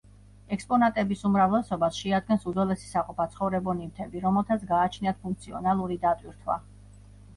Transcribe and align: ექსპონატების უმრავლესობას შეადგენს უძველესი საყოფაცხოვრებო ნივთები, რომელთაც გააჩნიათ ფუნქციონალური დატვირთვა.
ექსპონატების 0.55 1.19
უმრავლესობას 1.29 1.99
შეადგენს 2.05 2.47
უძველესი 2.51 2.89
საყოფაცხოვრებო 2.93 3.77
ნივთები, 3.83 4.25
რომელთაც 4.27 4.65
გააჩნიათ 4.73 5.21
ფუნქციონალური 5.27 6.01
დატვირთვა. 6.07 6.61